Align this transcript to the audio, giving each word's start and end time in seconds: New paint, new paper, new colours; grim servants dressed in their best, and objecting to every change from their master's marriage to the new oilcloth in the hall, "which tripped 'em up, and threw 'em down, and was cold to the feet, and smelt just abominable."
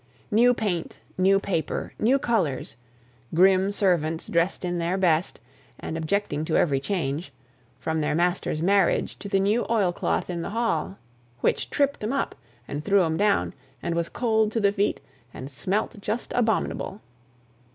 New 0.31 0.51
paint, 0.55 0.99
new 1.15 1.39
paper, 1.39 1.93
new 1.99 2.17
colours; 2.17 2.75
grim 3.35 3.71
servants 3.71 4.25
dressed 4.27 4.65
in 4.65 4.79
their 4.79 4.97
best, 4.97 5.39
and 5.79 5.95
objecting 5.95 6.43
to 6.43 6.57
every 6.57 6.79
change 6.79 7.31
from 7.77 8.01
their 8.01 8.15
master's 8.15 8.63
marriage 8.63 9.19
to 9.19 9.29
the 9.29 9.39
new 9.39 9.63
oilcloth 9.69 10.27
in 10.27 10.41
the 10.41 10.49
hall, 10.49 10.97
"which 11.41 11.69
tripped 11.69 12.03
'em 12.03 12.13
up, 12.13 12.33
and 12.67 12.83
threw 12.83 13.03
'em 13.03 13.15
down, 13.15 13.53
and 13.83 13.93
was 13.93 14.09
cold 14.09 14.51
to 14.51 14.59
the 14.59 14.71
feet, 14.71 14.99
and 15.35 15.51
smelt 15.51 15.95
just 16.01 16.33
abominable." 16.33 16.99